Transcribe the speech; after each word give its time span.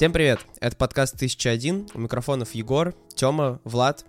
Всем 0.00 0.14
привет! 0.14 0.40
Это 0.62 0.76
подкаст 0.76 1.16
1001, 1.16 1.90
у 1.92 1.98
микрофонов 1.98 2.52
Егор, 2.52 2.94
Тёма, 3.14 3.60
Влад. 3.64 4.06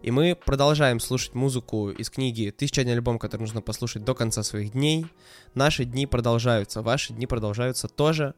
И 0.00 0.10
мы 0.10 0.34
продолжаем 0.34 1.00
слушать 1.00 1.34
музыку 1.34 1.90
из 1.90 2.08
книги 2.08 2.48
«1001 2.48 2.92
альбом, 2.92 3.18
который 3.18 3.42
нужно 3.42 3.60
послушать 3.60 4.04
до 4.04 4.14
конца 4.14 4.42
своих 4.42 4.72
дней». 4.72 5.04
Наши 5.52 5.84
дни 5.84 6.06
продолжаются, 6.06 6.80
ваши 6.80 7.12
дни 7.12 7.26
продолжаются 7.26 7.88
тоже. 7.88 8.32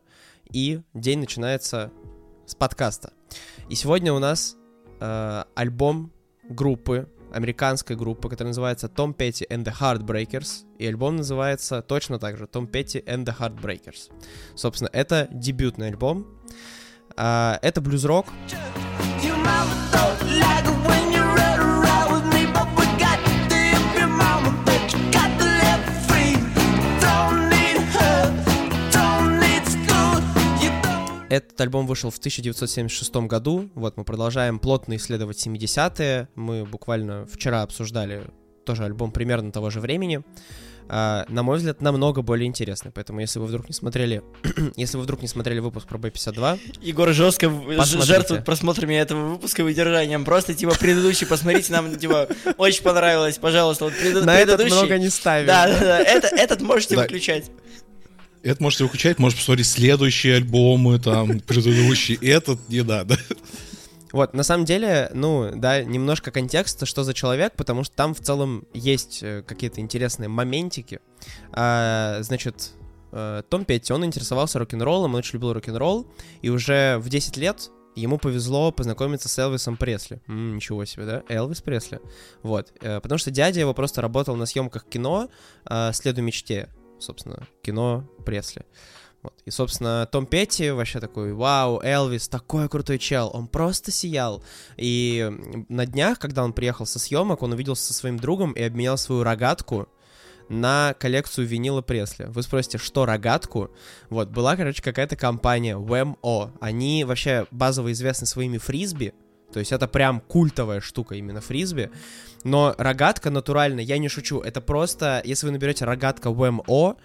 И 0.51 0.81
день 0.95 1.21
начинается 1.21 1.93
с 2.45 2.57
подкаста. 2.57 3.13
И 3.69 3.77
сегодня 3.77 4.13
у 4.13 4.19
нас 4.19 4.57
э, 4.99 5.45
альбом 5.55 6.11
группы, 6.43 7.09
американской 7.33 7.95
группы, 7.95 8.29
которая 8.29 8.49
называется 8.49 8.89
Tom 8.89 9.17
Petty 9.17 9.47
and 9.49 9.63
the 9.63 9.73
Heartbreakers. 9.81 10.67
И 10.79 10.87
альбом 10.89 11.15
называется 11.15 11.83
точно 11.83 12.19
так 12.19 12.37
же 12.37 12.47
Tom 12.47 12.69
Petty 12.69 13.05
and 13.05 13.25
the 13.25 13.39
Heartbreakers. 13.39 14.11
Собственно, 14.57 14.91
это 14.93 15.29
дебютный 15.31 15.87
альбом. 15.87 16.27
А, 17.17 17.59
это 17.63 17.81
блюз-рок. 17.81 18.27
Этот 31.29 31.61
альбом 31.61 31.87
вышел 31.87 32.11
в 32.11 32.19
1976 32.19 33.15
году. 33.27 33.69
Вот 33.75 33.97
мы 33.97 34.05
продолжаем 34.05 34.59
плотно 34.59 34.97
исследовать 34.97 35.45
70-е. 35.45 36.29
Мы 36.35 36.65
буквально 36.65 37.27
вчера 37.27 37.63
обсуждали 37.63 38.29
тоже 38.65 38.85
альбом 38.85 39.11
примерно 39.11 39.51
того 39.53 39.71
же 39.71 39.81
времени. 39.81 40.23
Uh, 40.89 41.25
на 41.29 41.43
мой 41.43 41.57
взгляд, 41.57 41.81
намного 41.81 42.23
более 42.23 42.47
интересный. 42.47 42.93
Поэтому, 42.93 43.19
если 43.19 43.41
вы 43.41 43.47
вдруг 43.47 43.69
не 43.69 43.75
смотрели, 43.75 44.23
если 44.77 44.97
вы 44.97 45.03
вдруг 45.03 45.21
не 45.21 45.27
смотрели 45.27 45.59
выпуск 45.59 45.89
про 45.89 45.99
B52, 45.99 46.61
Егор 46.81 47.13
жестко 47.13 47.51
жертвует 48.05 48.45
просмотрами 48.45 48.95
этого 48.95 49.31
выпуска 49.31 49.65
выдержанием. 49.65 50.25
Просто 50.25 50.55
типа 50.55 50.77
предыдущий, 50.79 51.27
посмотрите, 51.27 51.73
нам 51.73 51.97
типа 51.97 52.29
очень 52.57 52.85
понравилось, 52.85 53.39
пожалуйста, 53.39 53.87
вот 53.87 53.95
пред... 53.95 54.25
На 54.25 54.37
предыдущий. 54.37 54.67
этот 54.67 54.67
много 54.67 54.99
не 54.99 55.11
ставим. 55.11 55.47
Да, 55.49 55.67
да, 55.67 55.81
да. 55.81 55.99
Это, 56.01 56.29
этот 56.29 56.61
можете 56.61 56.97
выключать. 56.97 57.51
Это 58.45 58.63
можете 58.63 58.85
выключать, 58.85 59.19
можете 59.19 59.41
посмотреть 59.41 59.67
следующие 59.67 60.37
альбомы, 60.37 61.01
там, 61.01 61.41
предыдущий, 61.41 62.17
этот 62.23 62.69
не 62.69 62.83
надо. 62.83 63.19
Вот, 64.13 64.35
на 64.35 64.43
самом 64.43 64.65
деле, 64.65 65.11
ну, 65.15 65.51
да, 65.55 65.83
немножко 65.83 66.31
контекста, 66.31 66.87
что 66.87 67.03
за 67.03 67.15
человек, 67.15 67.55
потому 67.57 67.85
что 67.85 67.95
там 67.97 68.15
в 68.15 68.21
целом 68.21 68.67
есть 68.73 69.23
э, 69.23 69.43
какие-то 69.43 69.81
интересные 69.81 70.29
моментики. 70.29 71.01
А, 71.53 72.19
значит, 72.21 72.73
э, 73.13 73.43
Том 73.49 73.65
Петти, 73.65 73.93
он 73.93 74.05
интересовался 74.05 74.59
рок-н-роллом, 74.59 75.15
он 75.15 75.19
очень 75.19 75.35
любил 75.35 75.53
рок-н-ролл, 75.53 76.07
и 76.41 76.51
уже 76.51 76.99
в 76.99 77.09
10 77.09 77.37
лет 77.37 77.71
ему 77.97 78.19
повезло 78.19 78.71
познакомиться 78.73 79.29
с 79.29 79.39
Элвисом 79.39 79.77
Пресли. 79.77 80.21
М-м, 80.29 80.57
ничего 80.57 80.85
себе, 80.85 81.07
да? 81.07 81.23
Элвис 81.29 81.61
Пресли. 81.63 82.01
Вот. 82.43 82.73
Э, 82.81 83.01
потому 83.01 83.19
что 83.19 83.31
дядя 83.31 83.61
его 83.61 83.75
просто 83.75 84.03
работал 84.03 84.37
на 84.37 84.47
съемках 84.47 84.87
кино 84.87 85.29
«Следу 85.93 86.23
мечте», 86.23 86.69
собственно, 86.99 87.47
кино 87.63 88.09
Пресли. 88.25 88.65
Вот. 89.27 89.35
И, 89.45 89.51
собственно, 89.51 90.09
Том 90.13 90.25
Петти 90.25 90.71
вообще 90.71 91.01
такой, 91.01 91.33
вау, 91.33 91.81
Элвис, 91.83 92.29
такой 92.29 92.69
крутой 92.69 92.99
чел, 92.99 93.29
он 93.35 93.49
просто 93.49 93.91
сиял. 93.91 94.45
И 94.77 95.29
на 95.69 95.85
днях, 95.85 96.21
когда 96.21 96.45
он 96.45 96.53
приехал 96.53 96.87
со 96.87 97.01
съемок, 97.01 97.43
он 97.43 97.53
увиделся 97.53 97.83
со 97.83 97.93
своим 97.93 98.21
другом 98.21 98.53
и 98.53 98.63
обменял 98.63 98.97
свою 98.97 99.25
рогатку 99.25 99.89
на 100.49 100.95
коллекцию 101.01 101.49
винила 101.49 101.83
Пресли. 101.83 102.27
Вы 102.29 102.41
спросите, 102.45 102.79
что 102.79 103.05
рогатку? 103.05 103.73
Вот, 104.11 104.29
была, 104.29 104.55
короче, 104.55 104.81
какая-то 104.81 105.17
компания 105.17 105.77
WMO. 105.77 106.53
Они 106.61 107.03
вообще 107.03 107.49
базово 107.51 107.91
известны 107.91 108.29
своими 108.29 108.59
фрисби, 108.59 109.13
то 109.53 109.59
есть 109.59 109.73
это 109.73 109.89
прям 109.89 110.21
культовая 110.21 110.81
штука 110.81 111.17
именно 111.17 111.41
фрисби. 111.41 111.91
Но 112.45 112.77
рогатка 112.79 113.31
натурально, 113.31 113.81
я 113.81 113.99
не 113.99 114.09
шучу, 114.09 114.39
это 114.41 114.61
просто, 114.61 115.21
если 115.25 115.47
вы 115.47 115.53
наберете 115.53 115.85
рогатка 115.85 116.29
WMO, 116.29 116.97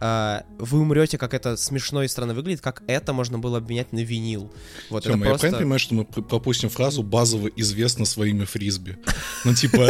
вы 0.00 0.80
умрете, 0.80 1.18
как 1.18 1.34
это 1.34 1.56
смешно 1.56 2.02
и 2.02 2.08
странно 2.08 2.34
выглядит, 2.34 2.60
как 2.60 2.82
это 2.86 3.12
можно 3.12 3.38
было 3.38 3.58
обменять 3.58 3.92
на 3.92 4.00
винил. 4.00 4.52
Вот 4.90 5.04
Тёма, 5.04 5.16
это 5.16 5.24
просто... 5.24 5.46
я 5.46 5.50
правильно 5.50 5.58
понимаю, 5.58 5.78
что 5.78 5.94
мы 5.94 6.04
пропустим 6.04 6.68
фразу 6.68 7.02
«базово 7.02 7.48
известно 7.48 8.04
своими 8.04 8.44
фрисби». 8.44 8.98
Ну, 9.44 9.54
типа... 9.54 9.78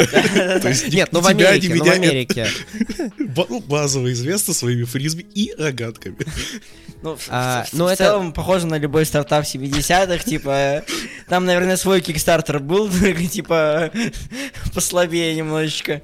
Нет, 0.89 1.11
ну 1.13 1.21
в 1.21 1.27
Америке, 1.27 1.75
ну 1.75 1.85
в 1.85 1.89
Америке. 1.91 2.49
Базово 3.67 4.13
известно 4.13 4.55
своими 4.55 4.85
фрисби 4.85 5.27
и 5.35 5.55
рогатками. 5.59 6.19
Ну, 7.03 7.17
в 7.17 7.29
а, 7.29 7.65
ну, 7.73 7.95
целом, 7.95 8.33
похоже 8.33 8.67
на 8.67 8.79
любой 8.79 9.07
стартап 9.07 9.45
70-х, 9.45 10.25
типа... 10.25 10.85
Там, 11.29 11.45
наверное, 11.45 11.77
свой 11.77 12.01
кикстартер 12.01 12.59
был, 12.59 12.91
типа, 13.31 13.93
послабее 14.75 15.35
немножечко. 15.35 16.03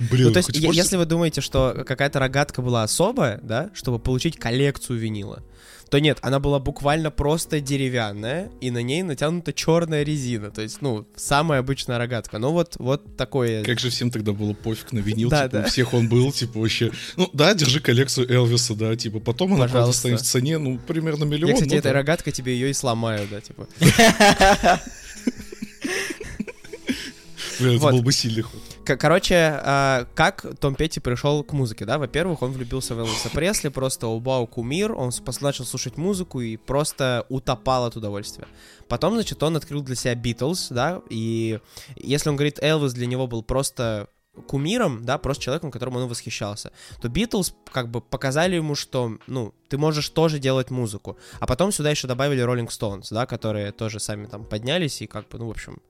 Блин, 0.00 0.28
ну, 0.28 0.32
то 0.32 0.38
есть, 0.38 0.48
можете... 0.48 0.76
если 0.76 0.96
вы 0.96 1.04
думаете, 1.04 1.40
что 1.40 1.84
какая-то 1.86 2.18
рогатка 2.18 2.62
была 2.62 2.82
особая, 2.82 3.38
да, 3.42 3.70
чтобы 3.74 3.98
получить 3.98 4.38
коллекцию 4.38 4.98
винила, 4.98 5.44
то 5.90 6.00
нет, 6.00 6.18
она 6.22 6.38
была 6.38 6.58
буквально 6.60 7.10
просто 7.10 7.60
деревянная, 7.60 8.50
и 8.60 8.70
на 8.70 8.80
ней 8.80 9.02
натянута 9.02 9.52
черная 9.52 10.04
резина. 10.04 10.50
То 10.50 10.62
есть, 10.62 10.80
ну, 10.80 11.06
самая 11.16 11.58
обычная 11.60 11.98
рогатка. 11.98 12.38
Ну, 12.38 12.52
вот, 12.52 12.76
вот 12.78 13.16
такое. 13.16 13.64
Как 13.64 13.80
же 13.80 13.90
всем 13.90 14.10
тогда 14.10 14.32
было 14.32 14.54
пофиг 14.54 14.92
на 14.92 15.00
винил, 15.00 15.28
да, 15.28 15.48
типа, 15.48 15.58
да. 15.58 15.64
у 15.64 15.68
всех 15.68 15.92
он 15.92 16.08
был, 16.08 16.30
типа, 16.32 16.60
вообще. 16.60 16.92
Ну, 17.16 17.28
да, 17.32 17.52
держи 17.54 17.80
коллекцию 17.80 18.32
Элвиса, 18.32 18.74
да, 18.74 18.94
типа, 18.94 19.18
потом 19.18 19.54
она 19.54 19.66
правда 19.66 19.92
станет 19.92 20.20
в 20.20 20.24
цене, 20.24 20.58
ну, 20.58 20.78
примерно 20.78 21.24
миллион. 21.24 21.50
Я, 21.50 21.54
кстати, 21.54 21.72
ну, 21.72 21.78
этой 21.78 21.88
да. 21.88 21.94
рогаткой 21.94 22.32
тебе 22.32 22.54
ее 22.54 22.70
и 22.70 22.72
сломаю, 22.72 23.26
да, 23.28 23.40
типа. 23.40 23.66
Бля, 27.58 27.74
это 27.74 27.90
был 27.90 28.02
бы 28.02 28.12
сильный 28.12 28.42
ход. 28.42 28.62
Короче, 28.96 29.34
э, 29.34 30.06
как 30.14 30.46
Том 30.58 30.74
Петти 30.74 31.00
пришел 31.00 31.42
к 31.44 31.52
музыке, 31.52 31.84
да? 31.84 31.98
Во-первых, 31.98 32.42
он 32.42 32.52
влюбился 32.52 32.94
в 32.94 32.98
Элвиса 32.98 33.30
Пресли, 33.30 33.68
просто 33.68 34.06
убау 34.06 34.46
кумир, 34.46 34.92
он 34.92 35.10
начал 35.40 35.64
слушать 35.64 35.96
музыку 35.96 36.40
и 36.40 36.56
просто 36.56 37.26
утопал 37.28 37.84
от 37.84 37.96
удовольствия. 37.96 38.46
Потом, 38.88 39.14
значит, 39.14 39.42
он 39.42 39.56
открыл 39.56 39.82
для 39.82 39.94
себя 39.94 40.14
Битлз, 40.14 40.68
да, 40.70 41.02
и 41.10 41.60
если 41.96 42.28
он 42.28 42.36
говорит, 42.36 42.58
Элвис 42.62 42.92
для 42.92 43.06
него 43.06 43.26
был 43.26 43.42
просто 43.42 44.08
кумиром, 44.46 45.04
да, 45.04 45.18
просто 45.18 45.44
человеком, 45.44 45.70
которым 45.70 45.96
он 45.96 46.08
восхищался, 46.08 46.72
то 47.00 47.08
Битлз 47.08 47.54
как 47.72 47.90
бы 47.90 48.00
показали 48.00 48.56
ему, 48.56 48.74
что, 48.74 49.18
ну, 49.26 49.54
ты 49.68 49.78
можешь 49.78 50.08
тоже 50.08 50.38
делать 50.38 50.70
музыку. 50.70 51.18
А 51.40 51.46
потом 51.46 51.72
сюда 51.72 51.90
еще 51.90 52.06
добавили 52.06 52.44
Rolling 52.44 52.68
Stones, 52.68 53.08
да, 53.10 53.26
которые 53.26 53.72
тоже 53.72 54.00
сами 54.00 54.26
там 54.26 54.44
поднялись 54.44 55.02
и 55.02 55.06
как 55.06 55.28
бы, 55.28 55.38
ну, 55.38 55.48
в 55.48 55.50
общем... 55.50 55.80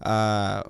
А, 0.00 0.66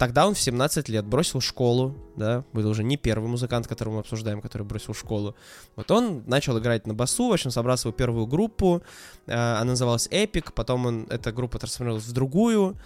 Тогда 0.00 0.26
он 0.26 0.32
в 0.32 0.40
17 0.40 0.88
лет 0.88 1.04
бросил 1.04 1.42
школу, 1.42 1.94
да, 2.16 2.42
был 2.54 2.66
уже 2.66 2.82
не 2.82 2.96
первый 2.96 3.28
музыкант, 3.28 3.66
которого 3.66 3.96
мы 3.96 4.00
обсуждаем, 4.00 4.40
который 4.40 4.62
бросил 4.62 4.94
школу. 4.94 5.36
Вот 5.76 5.90
он 5.90 6.24
начал 6.26 6.58
играть 6.58 6.86
на 6.86 6.94
басу, 6.94 7.28
в 7.28 7.32
общем, 7.34 7.50
собрал 7.50 7.76
свою 7.76 7.92
первую 7.92 8.26
группу, 8.26 8.82
э, 9.26 9.34
она 9.34 9.72
называлась 9.72 10.08
Epic, 10.08 10.52
потом 10.54 10.86
он, 10.86 11.06
эта 11.10 11.32
группа 11.32 11.58
трансформировалась 11.58 12.06
в 12.06 12.12
другую, 12.14 12.78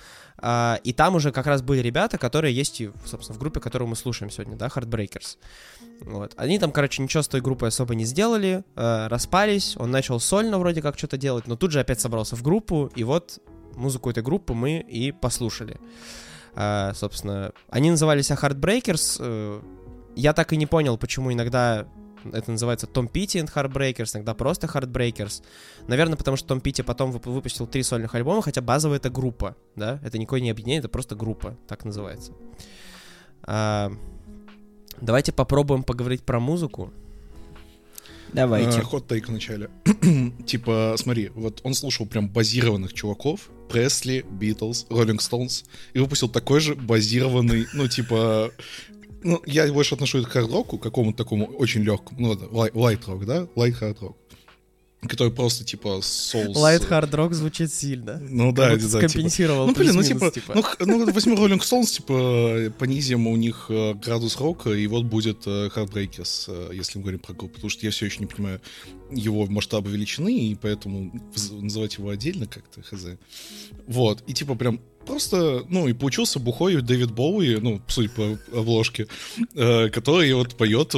э, 0.43 0.79
и 0.83 0.93
там 0.93 1.15
уже 1.15 1.31
как 1.31 1.47
раз 1.47 1.63
были 1.63 1.79
ребята, 1.79 2.19
которые 2.19 2.53
есть, 2.53 2.81
и, 2.81 2.91
собственно, 3.07 3.37
в 3.37 3.39
группе, 3.39 3.61
которую 3.61 3.89
мы 3.89 3.95
слушаем 3.95 4.33
сегодня, 4.33 4.57
да, 4.57 4.67
Heartbreakers. 4.67 5.39
Вот. 6.01 6.33
Они 6.37 6.59
там, 6.59 6.73
короче, 6.73 7.01
ничего 7.01 7.23
с 7.23 7.29
той 7.29 7.41
группой 7.41 7.69
особо 7.69 7.95
не 7.95 8.07
сделали, 8.07 8.65
э, 8.75 9.07
распались, 9.07 9.77
он 9.77 9.93
начал 9.93 10.19
сольно 10.19 10.59
вроде 10.59 10.83
как 10.83 10.99
что-то 10.99 11.17
делать, 11.17 11.47
но 11.47 11.55
тут 11.55 11.71
же 11.71 11.79
опять 11.79 12.01
собрался 12.01 12.35
в 12.35 12.43
группу, 12.43 12.91
и 12.97 13.05
вот 13.05 13.39
музыку 13.77 14.11
этой 14.11 14.25
группы 14.25 14.53
мы 14.53 14.81
и 14.81 15.13
послушали. 15.13 15.79
А, 16.57 16.93
собственно, 16.95 17.53
они 17.69 17.91
назывались 17.91 18.31
Heartbreakers. 18.31 19.17
Э, 19.21 19.61
я 20.17 20.33
так 20.33 20.53
и 20.53 20.57
не 20.57 20.67
понял, 20.67 20.97
почему 20.97 21.33
иногда 21.33 21.87
это 22.33 22.51
называется 22.51 22.87
Том 22.87 23.09
Питти 23.09 23.39
and 23.39 23.53
Heartbreakers, 23.53 24.15
иногда 24.15 24.35
просто 24.35 24.67
Heartbreakers. 24.67 25.43
Наверное, 25.89 26.17
потому 26.17 26.37
что 26.37 26.49
Том 26.49 26.61
Питти 26.61 26.83
потом 26.83 27.11
выпустил 27.11 27.67
три 27.67 27.83
сольных 27.83 28.15
альбома, 28.15 28.43
хотя 28.43 28.61
базовая 28.61 28.99
это 28.99 29.11
группа, 29.11 29.57
да? 29.77 30.01
Это 30.03 30.19
никакое 30.19 30.41
не 30.41 30.51
объединение, 30.51 30.81
это 30.81 30.89
просто 30.89 31.15
группа, 31.15 31.57
так 31.69 31.85
называется. 31.85 32.33
А, 33.43 33.93
давайте 35.01 35.33
попробуем 35.33 35.83
поговорить 35.83 36.23
про 36.23 36.41
музыку. 36.41 36.93
Давайте. 38.33 38.81
Hot 38.81 39.01
take 39.01 39.29
в 39.29 39.33
начале. 39.33 39.71
типа, 40.47 40.95
смотри, 40.99 41.29
вот 41.35 41.61
он 41.63 41.75
слушал 41.75 42.07
прям 42.07 42.29
базированных 42.29 42.93
чуваков, 42.93 43.51
Пресли, 43.69 44.25
Битлз, 44.29 44.87
Роллинг 44.91 45.21
Стоунс, 45.23 45.65
и 45.93 45.99
выпустил 45.99 46.29
такой 46.29 46.61
же 46.61 46.75
базированный, 46.75 47.67
ну, 47.75 47.89
типа, 47.89 48.51
ну, 49.23 49.43
я 49.47 49.71
больше 49.73 49.95
отношу 49.95 50.19
это 50.19 50.29
к 50.29 50.33
хард-року, 50.33 50.79
какому-то 50.79 51.17
такому 51.17 51.47
очень 51.47 51.83
легкому, 51.83 52.35
ну, 52.35 52.71
лайт-рок, 52.75 53.25
да, 53.27 53.49
лайт-хард-рок. 53.57 54.17
Который 55.09 55.33
просто 55.33 55.65
типа 55.65 56.01
соус. 56.03 56.57
Light 56.57 56.89
Hard 56.89 57.11
Rock 57.11 57.35
звучит 57.35 57.73
сильно. 57.73 58.19
Ну 58.21 58.53
да, 58.53 58.73
это 58.73 58.91
да. 58.91 58.99
Скомпенсировал. 58.99 59.69
Типа. 59.69 59.79
Ну 59.79 59.85
блин, 59.85 59.97
ну 59.97 60.03
типа, 60.03 60.31
типа. 60.31 60.55
ну, 60.55 60.65
ну 60.87 61.13
возьмем 61.13 61.37
Rolling 61.37 61.61
Stones, 61.61 61.87
типа 61.87 62.75
понизим 62.79 63.27
у 63.27 63.37
них 63.37 63.67
э, 63.69 63.95
градус 63.95 64.39
рока, 64.39 64.71
и 64.71 64.87
вот 64.87 65.05
будет 65.05 65.47
э, 65.47 65.69
Heartbreakers, 65.69 66.45
э, 66.49 66.75
если 66.75 66.99
мы 66.99 67.03
говорим 67.03 67.21
про 67.21 67.35
группу, 67.35 67.55
потому 67.55 67.71
что 67.71 67.87
я 67.87 67.93
все 67.93 68.07
еще 68.07 68.19
не 68.21 68.27
понимаю 68.27 68.61
его 69.11 69.47
масштаба 69.47 69.89
величины, 69.89 70.49
и 70.49 70.55
поэтому 70.55 71.13
называть 71.51 71.99
его 71.99 72.11
отдельно 72.11 72.47
как-то 72.47 72.83
хз. 72.83 73.07
Вот, 73.87 74.23
и 74.27 74.33
типа 74.33 74.55
прям 74.55 74.81
просто, 75.07 75.65
ну, 75.69 75.87
и 75.89 75.93
получился 75.93 76.39
бухой 76.39 76.81
Дэвид 76.81 77.11
Боуи, 77.11 77.57
ну, 77.57 77.81
судя 77.89 78.09
по 78.09 78.39
обложке, 78.53 79.07
который 79.55 80.33
вот 80.33 80.57
поет 80.57 80.95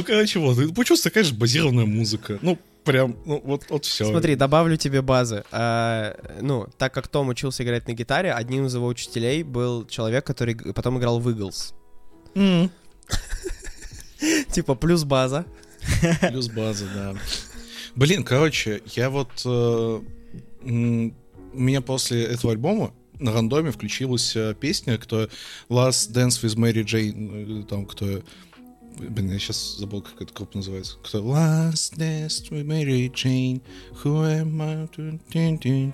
Ну, 0.00 0.06
короче, 0.06 0.38
вот. 0.38 0.74
Получилась 0.74 1.02
такая 1.02 1.24
же 1.24 1.34
базированная 1.34 1.84
музыка. 1.84 2.38
Ну, 2.40 2.58
прям, 2.84 3.16
ну, 3.26 3.40
вот, 3.44 3.66
вот 3.68 3.84
все. 3.84 4.06
Смотри, 4.06 4.34
добавлю 4.34 4.78
тебе 4.78 5.02
базы. 5.02 5.44
А, 5.52 6.16
ну, 6.40 6.66
так 6.78 6.94
как 6.94 7.06
Том 7.08 7.28
учился 7.28 7.62
играть 7.62 7.86
на 7.86 7.92
гитаре, 7.92 8.32
одним 8.32 8.64
из 8.64 8.74
его 8.74 8.86
учителей 8.86 9.42
был 9.42 9.86
человек, 9.86 10.24
который 10.24 10.54
потом 10.56 10.98
играл 10.98 11.20
в 11.20 11.28
Eagles. 11.28 11.74
Mm. 12.32 12.70
Типа 14.52 14.76
плюс 14.76 15.02
база. 15.02 15.46
Плюс 16.20 16.48
база, 16.48 16.86
да. 16.94 17.14
Блин, 17.96 18.22
короче, 18.22 18.82
я 18.94 19.10
вот... 19.10 19.30
Э, 19.44 20.00
у 20.62 21.58
меня 21.58 21.80
после 21.80 22.22
этого 22.22 22.52
альбома 22.52 22.92
на 23.18 23.32
рандоме 23.32 23.70
включилась 23.72 24.36
э, 24.36 24.54
песня, 24.58 24.98
кто 24.98 25.28
Last 25.68 26.12
Dance 26.12 26.42
with 26.42 26.56
Mary 26.56 26.84
Jane, 26.84 27.62
э, 27.62 27.64
там, 27.64 27.86
кто 27.86 28.22
Блин, 28.98 29.32
я 29.32 29.38
сейчас 29.38 29.76
забыл, 29.78 30.02
как 30.02 30.20
эта 30.20 30.32
группа 30.34 30.56
называется. 30.56 30.96
Кто? 31.02 31.18
Last 31.18 31.96
Dance 31.96 32.50
with 32.50 32.66
Mary 32.66 33.10
Jane. 33.12 33.62
Who 34.02 34.24
am 34.24 34.60
I? 34.60 34.88
Dun, 34.96 35.20
dun, 35.30 35.58
dun, 35.58 35.92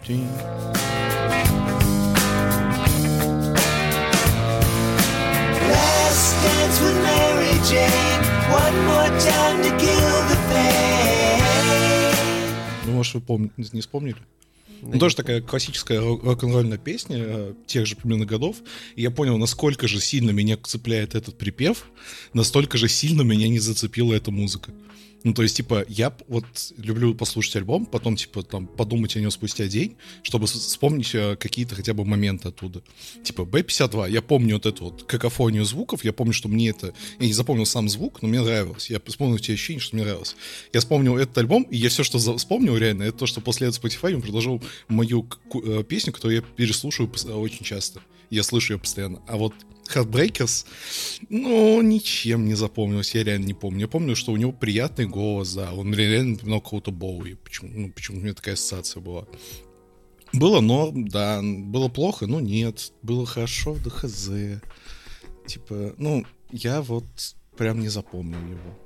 Last 5.69 6.35
dance 6.43 6.81
with 6.81 6.99
Mary 7.03 7.57
Jane. 7.69 8.23
One 8.51 8.77
more 8.87 9.11
time 9.21 9.63
to 9.63 9.71
kill 9.79 10.17
the 10.29 10.39
pain. 10.51 11.43
Ну, 12.87 12.93
может, 12.93 13.15
вы 13.15 13.21
помните, 13.21 13.71
не 13.73 13.81
вспомнили? 13.81 14.17
Ну, 14.83 14.99
тоже 14.99 15.17
такая 15.17 15.41
классическая 15.41 16.01
рок-н-ролльная 16.01 16.79
песня 16.79 17.17
э, 17.19 17.55
тех 17.67 17.87
же 17.87 17.97
примерно 17.97 18.27
годов. 18.27 18.57
И 18.95 19.03
я 19.03 19.11
понял, 19.11 19.37
насколько 19.39 19.89
же 19.89 20.01
сильно 20.01 20.31
меня 20.31 20.57
цепляет 20.63 21.15
этот 21.15 21.39
припев, 21.39 21.87
настолько 22.33 22.79
же 22.79 22.89
сильно 22.89 23.23
меня 23.23 23.49
не 23.49 23.59
зацепила 23.59 24.13
эта 24.13 24.31
музыка. 24.31 24.73
Ну, 25.25 25.35
то 25.35 25.43
есть, 25.43 25.57
типа, 25.57 25.85
я 25.89 26.17
вот 26.29 26.45
люблю 26.77 27.15
послушать 27.15 27.57
альбом, 27.57 27.87
потом, 27.87 28.17
типа, 28.17 28.43
там, 28.43 28.67
подумать 28.67 29.17
о 29.17 29.21
нем 29.21 29.31
спустя 29.31 29.67
день, 29.67 29.97
чтобы 30.23 30.47
вспомнить 30.47 31.15
э, 31.15 31.37
какие-то 31.37 31.75
хотя 31.75 31.95
бы 31.95 32.05
моменты 32.05 32.49
оттуда. 32.49 32.83
Типа, 33.25 33.45
B-52, 33.45 34.11
я 34.11 34.23
помню 34.23 34.55
вот 34.55 34.67
эту 34.67 34.85
вот 34.85 35.03
какофонию 35.05 35.65
звуков, 35.65 36.05
я 36.05 36.13
помню, 36.13 36.33
что 36.33 36.49
мне 36.49 36.69
это... 36.69 36.95
Я 37.19 37.27
не 37.27 37.33
запомнил 37.33 37.67
сам 37.67 37.89
звук, 37.89 38.23
но 38.23 38.29
мне 38.29 38.41
нравилось. 38.41 38.91
Я 38.91 39.01
вспомнил 39.05 39.39
те 39.39 39.55
ощущения, 39.55 39.81
что 39.81 39.97
мне 39.97 40.05
нравилось. 40.05 40.37
Я 40.73 40.81
вспомнил 40.81 41.17
этот 41.17 41.37
альбом, 41.39 41.65
и 41.65 41.77
я 41.77 41.89
все, 41.89 42.05
что 42.05 42.19
вспомнил 42.19 42.77
реально, 42.77 43.05
это 43.05 43.19
то, 43.19 43.27
что 43.27 43.41
после 43.41 43.69
этого 43.69 43.87
Spotify 43.87 44.15
он 44.15 44.23
предложил 44.23 44.63
мою 44.89 45.29
э, 45.55 45.83
песню, 45.89 46.13
которую 46.13 46.37
я 46.37 46.43
переслушиваю 46.43 47.11
очень 47.41 47.65
часто. 47.65 48.01
Я 48.31 48.43
слышу 48.43 48.75
ее 48.75 48.79
постоянно. 48.79 49.23
А 49.27 49.37
вот 49.37 49.55
Heartbreakers, 49.95 50.67
ну, 51.29 51.81
ничем 51.83 52.47
не 52.47 52.55
запомнилось, 52.55 53.15
я 53.15 53.25
реально 53.25 53.47
не 53.47 53.55
помню. 53.55 53.81
Я 53.81 53.89
помню, 53.89 54.17
что 54.17 54.33
у 54.33 54.37
него 54.37 54.53
приятный 54.53 55.07
голос, 55.07 55.55
да, 55.55 55.73
он 55.73 55.95
реально 55.95 56.33
напоминал 56.33 56.61
кого-то 56.61 56.91
Боуи. 56.91 57.35
Почему, 57.35 57.71
ну, 57.73 57.91
почему 57.91 58.19
у 58.19 58.21
меня 58.23 58.35
такая 58.35 58.55
ассоциация 58.55 59.01
была. 59.01 59.27
Было 60.33 60.61
норм, 60.61 61.09
да, 61.09 61.41
было 61.43 61.89
плохо, 61.89 62.27
но 62.27 62.41
нет. 62.41 62.93
Было 63.03 63.27
хорошо, 63.27 63.77
да 63.83 63.91
хз. 63.91 64.31
Типа, 65.47 65.95
ну, 65.99 66.25
я 66.51 66.83
вот 66.83 67.05
прям 67.57 67.81
не 67.81 67.89
запомнил 67.89 68.41
его. 68.41 68.86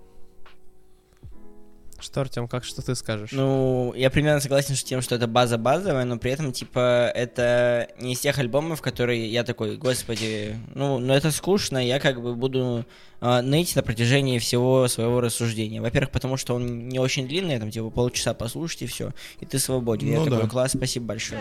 Что, 2.00 2.22
Артем, 2.22 2.48
как 2.48 2.64
что 2.64 2.82
ты 2.82 2.94
скажешь? 2.94 3.32
Ну, 3.32 3.92
я 3.96 4.10
примерно 4.10 4.40
согласен 4.40 4.74
с 4.74 4.82
тем, 4.82 5.02
что 5.02 5.14
это 5.14 5.26
база 5.26 5.58
базовая, 5.58 6.04
но 6.04 6.18
при 6.18 6.32
этом, 6.32 6.52
типа, 6.52 7.10
это 7.14 7.88
не 7.98 8.14
из 8.14 8.20
тех 8.20 8.38
альбомов, 8.38 8.80
которые 8.80 9.30
я 9.30 9.44
такой, 9.44 9.76
господи, 9.76 10.56
ну, 10.74 10.98
ну 10.98 11.12
это 11.12 11.30
скучно, 11.30 11.84
я 11.84 12.00
как 12.00 12.22
бы 12.22 12.34
буду 12.34 12.84
э, 13.20 13.40
ныть 13.40 13.76
на 13.76 13.82
протяжении 13.82 14.38
всего 14.38 14.88
своего 14.88 15.20
рассуждения. 15.20 15.80
Во-первых, 15.80 16.10
потому 16.10 16.36
что 16.36 16.54
он 16.54 16.88
не 16.88 16.98
очень 16.98 17.28
длинный, 17.28 17.58
там, 17.58 17.70
типа, 17.70 17.90
полчаса 17.90 18.34
послушать 18.34 18.82
и 18.82 18.86
все, 18.86 19.12
и 19.40 19.46
ты 19.46 19.58
свободен. 19.58 20.08
Ну, 20.08 20.24
я 20.24 20.24
да. 20.24 20.36
такой, 20.36 20.48
класс, 20.48 20.72
спасибо 20.72 21.06
большое. 21.06 21.40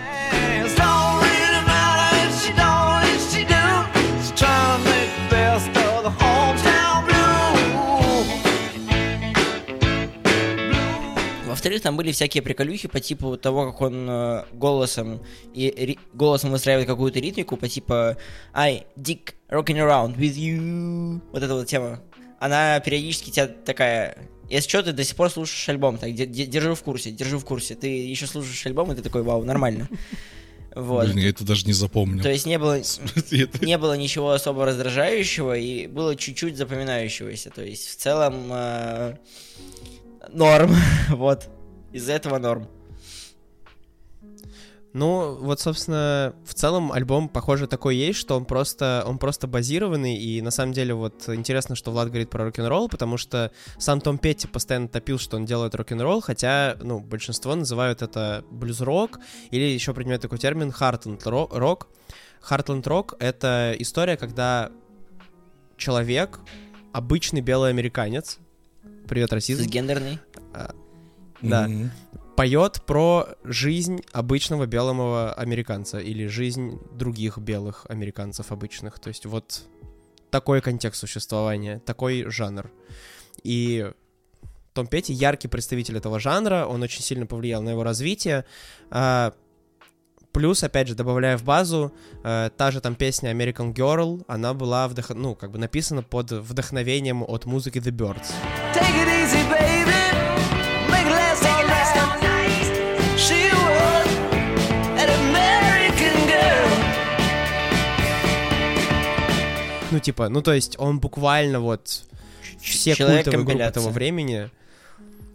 Во-вторых, 11.59 11.81
там 11.81 11.97
были 11.97 12.13
всякие 12.13 12.41
приколюхи 12.41 12.87
по 12.87 13.01
типу 13.01 13.35
того, 13.35 13.69
как 13.69 13.81
он 13.81 14.09
э, 14.09 14.45
голосом 14.53 15.19
и 15.53 15.69
ри- 15.69 15.99
голосом 16.13 16.51
выстраивает 16.51 16.87
какую-то 16.87 17.19
ритмику 17.19 17.57
по 17.57 17.67
типу 17.67 18.15
I 18.53 18.85
dick 18.95 19.33
rocking 19.49 19.75
around 19.75 20.15
with 20.15 20.35
you. 20.35 21.19
Вот 21.33 21.43
эта 21.43 21.53
вот 21.53 21.67
тема. 21.67 22.01
Она 22.39 22.79
периодически 22.79 23.29
тебя 23.29 23.47
такая 23.47 24.29
если 24.49 24.69
что, 24.69 24.83
ты 24.83 24.93
до 24.93 25.03
сих 25.03 25.17
пор 25.17 25.29
слушаешь 25.29 25.67
альбом, 25.67 25.97
так 25.97 26.13
держи 26.13 26.73
в 26.73 26.81
курсе, 26.81 27.11
держи 27.11 27.37
в 27.37 27.43
курсе. 27.43 27.75
Ты 27.75 27.87
еще 27.87 28.25
слушаешь 28.25 28.65
альбом, 28.65 28.93
и 28.93 28.95
ты 28.95 29.01
такой, 29.01 29.23
вау, 29.23 29.43
нормально. 29.43 29.89
Вот. 30.75 31.05
Блин, 31.07 31.17
я 31.17 31.29
это 31.29 31.43
даже 31.43 31.65
не 31.65 31.73
запомнил. 31.73 32.21
То 32.21 32.29
есть 32.29 32.45
не 32.45 32.59
было, 32.59 32.79
не 33.61 33.77
было 33.79 33.97
ничего 33.97 34.31
особо 34.31 34.65
раздражающего 34.65 35.57
и 35.57 35.87
было 35.87 36.15
чуть-чуть 36.15 36.57
запоминающегося. 36.57 37.49
То 37.49 37.63
есть 37.63 37.89
в 37.89 37.95
целом 37.95 38.35
э, 38.51 39.15
норм, 40.33 40.75
вот. 41.09 41.49
Из-за 41.91 42.13
этого 42.13 42.37
норм. 42.37 42.67
Ну, 44.91 45.35
вот, 45.35 45.59
собственно, 45.59 46.33
в 46.43 46.55
целом 46.55 46.91
альбом, 46.91 47.29
похоже, 47.29 47.67
такой 47.67 47.95
есть, 47.95 48.17
что 48.17 48.35
он 48.35 48.45
просто, 48.45 49.03
он 49.05 49.19
просто 49.19 49.45
базированный, 49.45 50.17
и 50.17 50.41
на 50.41 50.49
самом 50.49 50.73
деле 50.73 50.95
вот 50.95 51.29
интересно, 51.29 51.75
что 51.75 51.91
Влад 51.91 52.07
говорит 52.07 52.31
про 52.31 52.45
рок-н-ролл, 52.45 52.89
потому 52.89 53.17
что 53.17 53.51
сам 53.77 54.01
Том 54.01 54.17
Петти 54.17 54.47
постоянно 54.47 54.87
топил, 54.87 55.19
что 55.19 55.37
он 55.37 55.45
делает 55.45 55.75
рок-н-ролл, 55.75 56.21
хотя, 56.21 56.75
ну, 56.81 56.99
большинство 56.99 57.53
называют 57.53 58.01
это 58.01 58.43
блюз-рок, 58.49 59.19
или 59.51 59.63
еще 59.63 59.93
принимают 59.93 60.23
такой 60.23 60.39
термин 60.39 60.71
хартленд-рок. 60.71 61.87
Хартленд-рок— 62.41 63.15
это 63.19 63.75
история, 63.77 64.17
когда 64.17 64.71
человек, 65.77 66.39
обычный 66.93 67.41
белый 67.41 67.69
американец, 67.69 68.39
привет, 69.09 69.33
расизм. 69.33 69.67
Гендерный. 69.67 70.19
А, 70.53 70.73
да. 71.41 71.67
Mm-hmm. 71.67 71.89
Поет 72.37 72.81
про 72.85 73.27
жизнь 73.43 74.01
обычного 74.13 74.67
белого 74.67 75.33
американца 75.33 75.99
или 75.99 76.27
жизнь 76.27 76.79
других 76.93 77.39
белых 77.39 77.85
американцев 77.89 78.51
обычных. 78.51 78.99
То 78.99 79.09
есть 79.09 79.25
вот 79.25 79.63
такой 80.29 80.61
контекст 80.61 81.01
существования, 81.01 81.79
такой 81.79 82.29
жанр. 82.29 82.71
И 83.43 83.91
Том 84.73 84.87
Петти 84.87 85.11
яркий 85.11 85.47
представитель 85.47 85.97
этого 85.97 86.19
жанра, 86.19 86.65
он 86.65 86.83
очень 86.83 87.01
сильно 87.01 87.25
повлиял 87.25 87.63
на 87.63 87.71
его 87.71 87.83
развитие. 87.83 88.45
Плюс, 90.31 90.63
опять 90.63 90.87
же, 90.87 90.95
добавляя 90.95 91.37
в 91.37 91.43
базу, 91.43 91.91
э, 92.23 92.49
та 92.55 92.71
же 92.71 92.81
там 92.81 92.95
песня 92.95 93.31
American 93.31 93.73
Girl, 93.73 94.23
она 94.27 94.53
была 94.53 94.87
вдох... 94.87 95.09
ну, 95.09 95.35
как 95.35 95.51
бы 95.51 95.57
написана 95.57 96.03
под 96.03 96.31
вдохновением 96.31 97.23
от 97.23 97.45
музыки 97.45 97.79
The 97.79 97.91
Birds. 97.91 98.31
Take 98.73 98.83
it 98.83 99.07
easy, 99.07 99.39
baby. 99.49 99.89
Ну, 109.91 109.99
типа, 109.99 110.29
ну, 110.29 110.41
то 110.41 110.53
есть 110.53 110.75
он 110.77 110.99
буквально 110.99 111.59
вот 111.59 112.03
все 112.61 112.95
культовые 112.95 113.43
группы 113.43 113.53
этого 113.53 113.89
времени. 113.89 114.49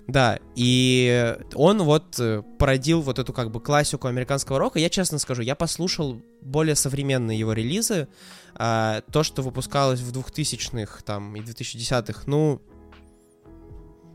Да, 0.06 0.38
и 0.54 1.34
он 1.54 1.82
вот 1.82 2.18
э, 2.18 2.42
породил 2.58 3.00
вот 3.00 3.18
эту 3.18 3.32
как 3.32 3.50
бы 3.50 3.61
классику 3.61 4.06
американского 4.06 4.58
рока. 4.58 4.78
Я 4.78 4.90
честно 4.90 5.18
скажу, 5.18 5.40
я 5.40 5.54
послушал 5.54 6.20
более 6.42 6.75
современные 6.75 7.38
его 7.38 7.54
релизы. 7.54 8.08
А, 8.54 9.00
то, 9.11 9.23
что 9.23 9.42
выпускалось 9.42 10.00
в 10.00 10.12
2000-х 10.12 11.02
там 11.04 11.34
и 11.37 11.40
2010-х, 11.40 12.25
ну, 12.26 12.61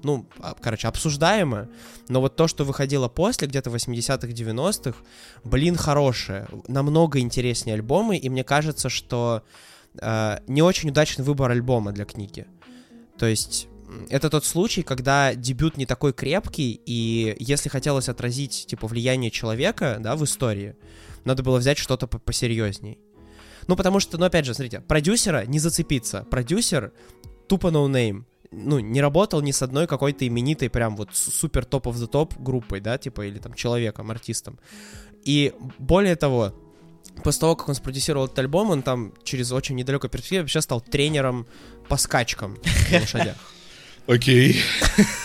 ну, 0.04 0.28
а, 0.40 0.56
короче, 0.60 0.88
обсуждаемо, 0.88 1.70
но 2.08 2.22
вот 2.22 2.36
то, 2.36 2.48
что 2.48 2.64
выходило 2.66 3.10
после, 3.10 3.48
где-то 3.48 3.72
80-х, 3.72 4.28
90-х, 4.28 4.98
блин, 5.44 5.76
хорошее, 5.76 6.48
намного 6.68 7.20
интереснее 7.20 7.74
альбомы, 7.74 8.18
и 8.18 8.30
мне 8.30 8.44
кажется, 8.44 8.90
что 8.90 9.44
э, 10.00 10.38
не 10.48 10.62
очень 10.62 10.90
удачный 10.90 11.26
выбор 11.26 11.52
альбома 11.52 11.92
для 11.92 12.06
книги. 12.06 12.46
То 13.18 13.26
есть 13.26 13.68
это 14.10 14.30
тот 14.30 14.46
случай, 14.46 14.84
когда 14.84 15.34
дебют 15.36 15.78
не 15.78 15.86
такой 15.86 16.14
крепкий, 16.14 16.80
и 16.86 17.36
если 17.40 17.70
хотелось 17.70 18.10
отразить, 18.10 18.66
типа, 18.68 18.88
влияние 18.88 19.32
человека, 19.32 19.98
да, 20.00 20.16
в 20.16 20.24
истории, 20.24 20.76
надо 21.26 21.44
было 21.44 21.58
взять 21.58 21.78
что-то 21.78 22.08
посерьезней. 22.08 23.00
Ну, 23.68 23.76
потому 23.76 24.00
что, 24.00 24.18
ну, 24.18 24.26
опять 24.26 24.46
же, 24.46 24.54
смотрите, 24.54 24.80
продюсера 24.82 25.46
не 25.46 25.60
зацепиться. 25.60 26.26
Продюсер 26.30 26.92
тупо 27.48 27.68
no 27.68 27.88
name. 27.88 28.24
Ну, 28.52 28.80
не 28.80 29.00
работал 29.00 29.42
ни 29.42 29.52
с 29.52 29.62
одной 29.62 29.86
какой-то 29.86 30.28
именитой 30.28 30.70
прям 30.70 30.96
вот 30.96 31.10
супер 31.14 31.66
топ 31.66 31.86
of 31.88 31.94
the 31.94 32.08
топ 32.08 32.34
группой, 32.40 32.80
да, 32.80 32.98
типа, 32.98 33.28
или 33.28 33.38
там 33.38 33.54
человеком, 33.54 34.10
артистом. 34.10 34.60
И 35.24 35.54
более 35.78 36.16
того, 36.16 36.56
после 37.24 37.42
того, 37.42 37.56
как 37.56 37.70
он 37.70 37.76
спродюсировал 37.76 38.26
этот 38.26 38.40
альбом, 38.40 38.72
он 38.72 38.82
там 38.82 39.14
через 39.24 39.52
очень 39.52 39.76
недалекую 39.76 40.10
перспективу 40.10 40.44
вообще 40.44 40.62
стал 40.62 40.82
тренером 40.82 41.46
по 41.88 41.98
скачкам 41.98 42.58
на 42.92 43.02
лошадях. 43.02 43.38
Окей. 44.10 44.60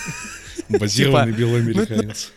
Базированный 0.69 1.33
типа, 1.33 1.39
белый 1.39 1.61
американец. 1.61 2.31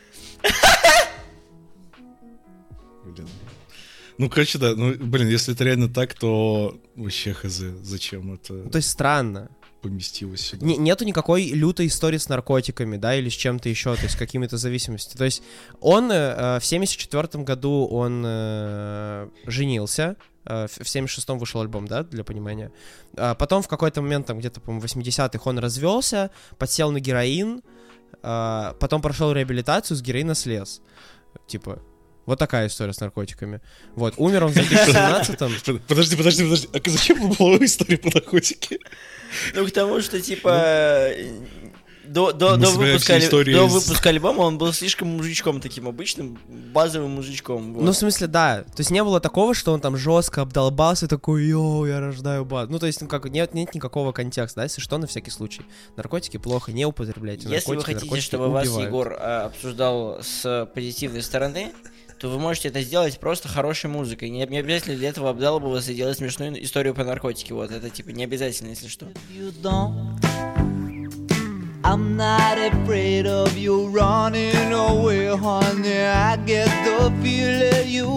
Ну, 4.16 4.30
короче, 4.30 4.58
да. 4.58 4.74
Ну, 4.74 4.94
блин, 4.94 5.28
если 5.28 5.52
это 5.52 5.64
реально 5.64 5.88
так, 5.88 6.14
то 6.14 6.80
вообще 6.96 7.34
хз, 7.34 7.62
зачем 7.82 8.32
это? 8.32 8.62
То 8.70 8.78
есть 8.78 8.88
странно. 8.88 9.50
Поместилось 9.82 10.40
сюда. 10.40 10.66
Не, 10.66 10.76
нету 10.76 11.04
никакой 11.04 11.50
лютой 11.50 11.86
истории 11.86 12.16
с 12.16 12.28
наркотиками, 12.28 12.96
да, 12.96 13.14
или 13.14 13.28
с 13.28 13.34
чем-то 13.34 13.68
еще, 13.68 13.94
то 13.94 14.02
есть 14.02 14.16
какими-то 14.16 14.56
зависимостями. 14.56 15.18
То 15.18 15.24
есть 15.24 15.42
он 15.80 16.10
э, 16.10 16.58
в 16.58 16.64
74 16.64 17.44
году 17.44 17.86
он 17.88 18.24
э, 18.26 19.28
женился, 19.46 20.16
э, 20.37 20.37
в 20.48 20.80
76-м 20.80 21.38
вышел 21.38 21.60
альбом, 21.60 21.86
да, 21.86 22.02
для 22.02 22.24
понимания. 22.24 22.72
А 23.16 23.34
потом 23.34 23.62
в 23.62 23.68
какой-то 23.68 24.00
момент, 24.02 24.26
там 24.26 24.38
где-то, 24.38 24.60
по-моему, 24.60 24.84
80-х 24.86 25.38
он 25.44 25.58
развелся, 25.58 26.30
подсел 26.56 26.90
на 26.90 27.00
героин, 27.00 27.62
э, 28.22 28.74
потом 28.80 29.02
прошел 29.02 29.32
реабилитацию, 29.32 29.96
с 29.96 30.02
героина 30.02 30.34
слез. 30.34 30.80
Типа, 31.46 31.80
вот 32.28 32.38
такая 32.38 32.66
история 32.66 32.92
с 32.92 33.00
наркотиками. 33.00 33.60
Вот, 33.94 34.14
умер 34.18 34.44
он 34.44 34.52
в 34.52 34.56
2017-м. 34.56 35.80
Подожди, 35.88 36.16
подожди, 36.16 36.44
подожди. 36.44 36.68
А 36.72 36.90
зачем 36.90 37.30
была 37.30 37.56
история 37.64 37.96
про 37.96 38.10
наркотики? 38.14 38.80
Ну, 39.54 39.66
к 39.66 39.70
тому, 39.70 40.00
что, 40.02 40.20
типа, 40.20 41.10
до, 42.08 42.32
до, 42.32 42.56
до, 42.56 42.70
выпуска, 42.70 43.18
до 43.20 43.66
выпуска 43.66 44.08
альбома 44.08 44.42
он 44.42 44.58
был 44.58 44.72
слишком 44.72 45.08
мужичком 45.08 45.60
таким 45.60 45.88
обычным, 45.88 46.38
базовым 46.72 47.12
мужичком. 47.12 47.74
Вот. 47.74 47.84
Ну, 47.84 47.92
в 47.92 47.96
смысле, 47.96 48.26
да. 48.26 48.62
То 48.62 48.80
есть 48.80 48.90
не 48.90 49.02
было 49.02 49.20
такого, 49.20 49.54
что 49.54 49.72
он 49.72 49.80
там 49.80 49.96
жестко 49.96 50.42
обдолбался, 50.42 51.08
такой, 51.08 51.44
йоу, 51.44 51.86
я 51.86 52.00
рождаю 52.00 52.44
баз. 52.44 52.68
Ну, 52.68 52.78
то 52.78 52.86
есть, 52.86 53.00
ну, 53.00 53.08
как, 53.08 53.26
нет, 53.26 53.54
нет 53.54 53.74
никакого 53.74 54.12
контекста, 54.12 54.60
да, 54.60 54.64
если 54.64 54.80
что, 54.80 54.98
на 54.98 55.06
всякий 55.06 55.30
случай. 55.30 55.62
Наркотики 55.96 56.36
плохо, 56.36 56.72
не 56.72 56.84
употребляйте 56.84 57.48
Если 57.48 57.70
наркотики, 57.70 57.94
вы 57.94 58.00
хотите, 58.00 58.20
чтобы 58.20 58.46
убивают. 58.46 58.68
вас 58.68 58.84
Егор 58.84 59.16
а, 59.18 59.46
обсуждал 59.46 60.18
с 60.22 60.68
позитивной 60.74 61.22
стороны, 61.22 61.72
то 62.18 62.28
вы 62.28 62.38
можете 62.38 62.68
это 62.68 62.82
сделать 62.82 63.18
просто 63.20 63.48
хорошей 63.48 63.88
музыкой. 63.90 64.30
Не, 64.30 64.44
не 64.46 64.58
обязательно 64.58 64.96
для 64.96 65.10
этого 65.10 65.30
обдалбываться 65.30 65.92
и 65.92 65.94
делать 65.94 66.18
смешную 66.18 66.62
историю 66.62 66.94
по 66.94 67.04
наркотике. 67.04 67.54
Вот 67.54 67.70
это 67.70 67.90
типа 67.90 68.10
не 68.10 68.24
обязательно, 68.24 68.70
если 68.70 68.88
что. 68.88 69.06
I'm 71.90 72.18
not 72.18 72.58
afraid 72.58 73.26
of 73.26 73.56
you 73.56 73.88
running 73.88 74.72
away, 74.74 75.28
honey. 75.28 76.04
I 76.04 76.36
get 76.44 76.68
the 76.84 77.10
feeling 77.22 77.88
you 77.88 78.08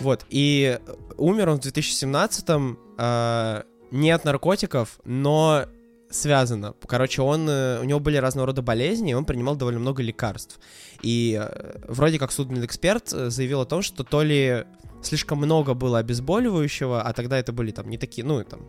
Вот, 0.00 0.26
и 0.30 0.80
умер 1.16 1.50
он 1.50 1.60
в 1.60 1.64
2017-м 1.64 2.76
э, 2.98 3.62
не 3.92 4.10
от 4.10 4.24
наркотиков, 4.24 4.98
но 5.04 5.66
связано. 6.10 6.74
Короче, 6.84 7.22
он, 7.22 7.48
э, 7.48 7.78
у 7.80 7.84
него 7.84 8.00
были 8.00 8.16
разного 8.16 8.48
рода 8.48 8.62
болезни, 8.62 9.12
и 9.12 9.14
он 9.14 9.24
принимал 9.24 9.54
довольно 9.54 9.78
много 9.78 10.02
лекарств. 10.02 10.58
И 11.02 11.40
э, 11.40 11.78
вроде 11.86 12.18
как 12.18 12.32
судмедэксперт 12.32 13.12
э, 13.12 13.30
заявил 13.30 13.60
о 13.60 13.64
том, 13.64 13.82
что 13.82 14.02
то 14.02 14.24
ли 14.24 14.64
слишком 15.02 15.38
много 15.38 15.74
было 15.74 15.98
обезболивающего, 15.98 17.02
а 17.02 17.12
тогда 17.12 17.38
это 17.38 17.52
были 17.52 17.70
там 17.70 17.88
не 17.88 17.98
такие, 17.98 18.26
ну, 18.26 18.42
там, 18.44 18.66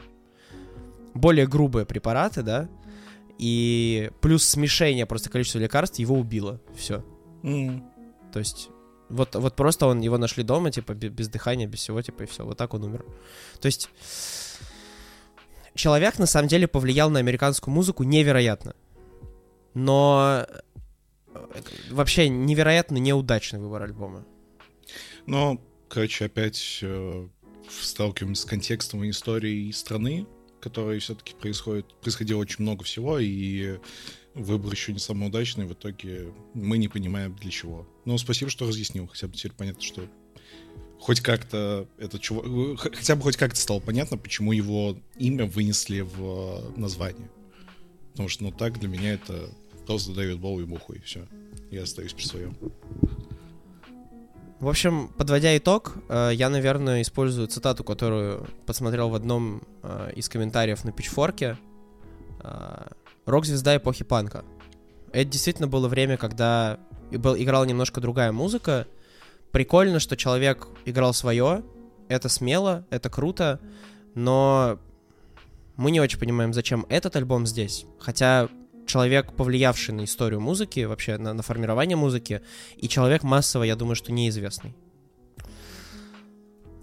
более 1.13 1.48
грубые 1.48 1.86
препараты, 1.86 2.42
да, 2.42 2.70
и 3.38 4.12
плюс 4.22 4.44
смешение 4.44 5.06
просто 5.06 5.30
количества 5.30 5.60
лекарств 5.60 6.00
его 6.00 6.18
убило. 6.18 6.60
Все. 6.75 7.04
Mm. 7.44 7.84
То 8.32 8.40
есть 8.40 8.70
вот, 9.13 9.36
вот 9.36 9.56
просто 9.56 9.86
он 9.86 10.02
его 10.02 10.18
нашли 10.18 10.44
дома, 10.44 10.72
типа, 10.72 10.94
без 10.94 11.30
дыхания, 11.30 11.68
без 11.68 11.80
всего, 11.80 12.02
типа, 12.02 12.24
и 12.24 12.25
все. 12.25 12.44
Вот 12.44 12.58
так 12.58 12.74
он 12.74 12.84
умер. 12.84 13.06
То 13.62 13.68
есть 13.68 13.90
человек 15.75 16.18
на 16.18 16.25
самом 16.25 16.48
деле 16.48 16.68
повлиял 16.68 17.10
на 17.10 17.20
американскую 17.20 17.74
музыку 17.74 18.04
невероятно. 18.04 18.75
Но 19.75 20.46
э, 20.48 21.62
вообще 21.92 22.28
невероятно 22.28 22.98
неудачный 22.98 23.60
выбор 23.60 23.84
альбома. 23.84 24.25
Но, 25.28 25.62
короче, 25.94 26.26
опять 26.26 26.80
э, 26.82 27.28
сталкиваемся 27.70 28.42
с 28.42 28.46
контекстом 28.46 29.04
и 29.04 29.12
историей 29.12 29.72
страны, 29.72 30.26
которой 30.60 30.98
все-таки 30.98 31.36
происходит, 31.36 31.86
происходило 32.02 32.40
очень 32.40 32.64
много 32.64 32.84
всего, 32.84 33.20
и 33.20 33.78
выбор 34.34 34.74
еще 34.74 34.92
не 34.92 34.98
самый 34.98 35.28
удачный, 35.28 35.66
в 35.66 35.74
итоге 35.74 36.34
мы 36.56 36.80
не 36.80 36.88
понимаем 36.88 37.36
для 37.36 37.52
чего. 37.52 37.88
Но 38.06 38.18
спасибо, 38.18 38.50
что 38.50 38.66
разъяснил, 38.66 39.06
хотя 39.06 39.28
бы 39.28 39.36
теперь 39.36 39.52
понятно, 39.52 39.84
что 39.84 40.10
хоть 41.00 41.22
как-то 41.22 41.88
этот 42.00 42.22
чувак, 42.22 42.46
э, 42.48 42.76
хотя 42.96 43.16
бы 43.16 43.22
хоть 43.22 43.38
как-то 43.38 43.60
стало 43.60 43.80
понятно, 43.80 44.18
почему 44.18 44.52
его 44.52 44.98
имя 45.18 45.46
вынесли 45.46 46.02
в 46.02 46.74
э, 46.76 46.80
название. 46.80 47.30
Потому 48.14 48.30
что, 48.30 48.46
ну 48.46 48.52
так, 48.52 48.80
для 48.80 48.90
меня 48.90 49.14
это 49.14 49.48
просто 49.86 50.12
Дэвид 50.14 50.40
Боуи 50.40 50.66
буху, 50.66 50.94
и 50.94 51.00
все. 51.02 51.28
Я 51.70 51.84
остаюсь 51.84 52.14
при 52.14 52.24
своем. 52.24 52.58
В 54.63 54.70
общем, 54.70 55.10
подводя 55.17 55.58
итог, 55.58 55.96
э, 56.08 56.29
я, 56.34 56.48
наверное, 56.48 57.01
использую 57.01 57.50
цитату, 57.50 57.84
которую 57.84 58.48
посмотрел 58.65 59.10
в 59.10 59.15
одном 59.15 59.62
из 60.15 60.29
комментариев 60.29 60.86
на 60.86 60.93
Пичфорке. 60.93 61.58
Рок-звезда 63.25 63.75
эпохи 63.75 64.05
панка. 64.05 64.46
Это 65.12 65.29
действительно 65.29 65.67
было 65.67 65.89
время, 65.89 66.15
когда 66.15 66.79
играла 67.12 67.65
немножко 67.65 68.00
другая 68.00 68.32
музыка, 68.32 68.88
прикольно, 69.51 70.00
что 70.00 70.15
человек 70.15 70.70
играл 70.86 71.13
свое, 71.13 71.62
это 72.08 72.29
смело, 72.29 72.86
это 72.89 73.10
круто, 73.10 73.60
но 74.15 74.79
мы 75.75 75.91
не 75.91 76.00
очень 76.00 76.20
понимаем, 76.20 76.53
зачем 76.53 76.86
этот 76.88 77.17
альбом 77.17 77.46
здесь. 77.46 77.86
Хотя 78.00 78.48
человек, 78.94 79.34
повлиявший 79.34 79.96
на 79.96 80.04
историю 80.04 80.40
музыки, 80.40 80.82
вообще 80.82 81.18
на, 81.18 81.34
на 81.34 81.42
формирование 81.42 81.98
музыки, 81.98 82.44
и 82.78 82.88
человек 82.88 83.24
массово, 83.24 83.64
я 83.64 83.76
думаю, 83.76 83.96
что 83.96 84.12
неизвестный. 84.12 84.76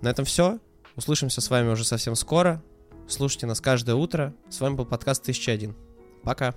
На 0.02 0.08
этом 0.08 0.24
все. 0.24 0.58
Услышимся 0.96 1.40
с 1.40 1.50
вами 1.50 1.68
уже 1.68 1.84
совсем 1.84 2.16
скоро. 2.16 2.64
Слушайте 3.06 3.46
нас 3.46 3.60
каждое 3.60 3.94
утро. 3.94 4.34
С 4.48 4.60
вами 4.60 4.74
был 4.74 4.86
подкаст 4.86 5.22
1001. 5.22 5.76
Пока. 6.24 6.56